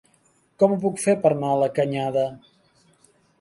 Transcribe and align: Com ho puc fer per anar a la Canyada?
Com 0.63 0.71
ho 0.71 0.77
puc 0.85 0.97
fer 1.03 1.15
per 1.25 1.31
anar 1.35 1.51
a 1.51 1.59
la 1.65 1.69
Canyada? 1.75 2.25